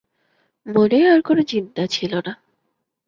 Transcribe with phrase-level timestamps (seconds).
[0.65, 2.33] মনে আর কোনো চিন্তা ছিল না।